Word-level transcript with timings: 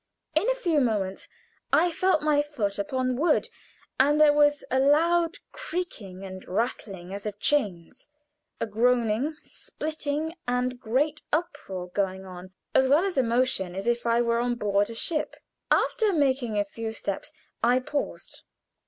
In 0.33 0.49
a 0.49 0.55
few 0.55 0.79
moments 0.81 1.27
I 1.71 1.91
felt 1.91 2.23
my 2.23 2.41
foot 2.41 2.79
upon 2.79 3.17
wood, 3.17 3.49
and 3.99 4.19
there 4.19 4.33
was 4.33 4.63
a 4.71 4.79
loud 4.79 5.37
creaking 5.51 6.25
and 6.25 6.43
rattling, 6.47 7.13
as 7.13 7.27
of 7.27 7.37
chains, 7.37 8.07
a 8.59 8.65
groaning, 8.65 9.35
splitting, 9.43 10.33
and 10.47 10.79
great 10.79 11.21
uproar 11.31 11.89
going 11.89 12.25
on, 12.25 12.51
as 12.73 12.87
well 12.87 13.05
as 13.05 13.15
a 13.15 13.21
motion 13.21 13.75
as 13.75 13.85
if 13.85 14.07
I 14.07 14.21
were 14.23 14.39
on 14.39 14.55
board 14.55 14.89
a 14.89 14.95
ship. 14.95 15.35
After 15.69 16.11
making 16.11 16.57
a 16.57 16.65
few 16.65 16.93
steps 16.93 17.31
I 17.61 17.77
paused. 17.79 18.41